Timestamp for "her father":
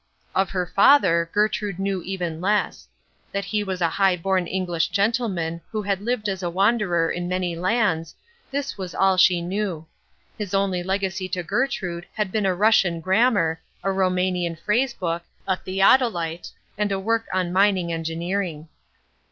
0.49-1.29